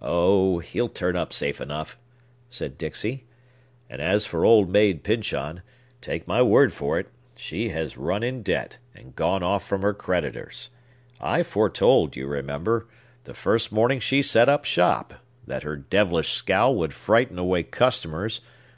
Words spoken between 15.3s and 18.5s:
that her devilish scowl would frighten away customers.